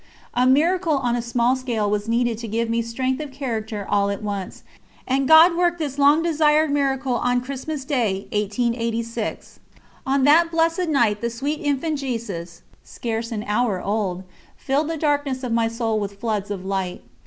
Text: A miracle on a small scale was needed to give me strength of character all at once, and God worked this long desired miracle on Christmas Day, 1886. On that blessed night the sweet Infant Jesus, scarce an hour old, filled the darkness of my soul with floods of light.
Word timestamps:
A 0.33 0.47
miracle 0.47 0.97
on 0.97 1.15
a 1.15 1.21
small 1.21 1.55
scale 1.55 1.87
was 1.87 2.07
needed 2.09 2.39
to 2.39 2.47
give 2.47 2.71
me 2.71 2.81
strength 2.81 3.21
of 3.21 3.31
character 3.31 3.85
all 3.87 4.09
at 4.09 4.23
once, 4.23 4.63
and 5.07 5.27
God 5.27 5.55
worked 5.55 5.77
this 5.77 5.99
long 5.99 6.23
desired 6.23 6.71
miracle 6.71 7.13
on 7.17 7.39
Christmas 7.39 7.85
Day, 7.85 8.25
1886. 8.31 9.59
On 10.07 10.23
that 10.23 10.49
blessed 10.49 10.87
night 10.89 11.21
the 11.21 11.29
sweet 11.29 11.59
Infant 11.61 11.99
Jesus, 11.99 12.63
scarce 12.83 13.31
an 13.31 13.43
hour 13.43 13.79
old, 13.79 14.23
filled 14.57 14.89
the 14.89 14.97
darkness 14.97 15.43
of 15.43 15.51
my 15.51 15.67
soul 15.67 15.99
with 15.99 16.19
floods 16.19 16.49
of 16.49 16.65
light. 16.65 17.03